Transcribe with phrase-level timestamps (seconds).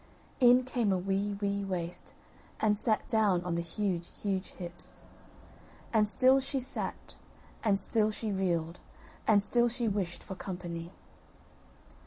[0.39, 2.15] In came a wee wee waist,
[2.59, 5.01] and sat down on the huge huge hips;
[5.93, 7.13] And still she sat,
[7.63, 8.79] and still she reeled,
[9.27, 10.91] and still she wished for company.